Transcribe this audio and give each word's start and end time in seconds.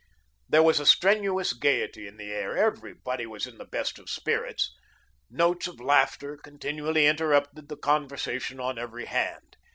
There 0.49 0.63
was 0.63 0.79
a 0.79 0.85
strenuous 0.87 1.53
gayety 1.53 2.07
in 2.07 2.17
the 2.17 2.33
air; 2.33 2.57
everybody 2.57 3.27
was 3.27 3.45
in 3.45 3.59
the 3.59 3.65
best 3.65 3.99
of 3.99 4.09
spirits. 4.09 4.73
Notes 5.29 5.67
of 5.67 5.79
laughter 5.79 6.37
continually 6.37 7.05
interrupted 7.05 7.69
the 7.69 7.77
conversation 7.77 8.59
on 8.59 8.79
every 8.79 9.05
hand. 9.05 9.57